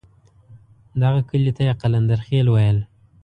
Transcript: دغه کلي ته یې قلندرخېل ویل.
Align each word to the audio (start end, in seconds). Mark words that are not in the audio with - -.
دغه 1.01 1.19
کلي 1.29 1.51
ته 1.57 1.61
یې 1.67 1.73
قلندرخېل 1.81 2.47
ویل. 2.49 2.77